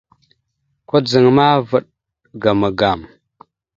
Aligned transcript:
Kudzaŋ 0.87 1.25
ma, 1.35 1.45
vaɗ 1.69 1.85
ga 2.41 2.51
magam. 2.59 2.99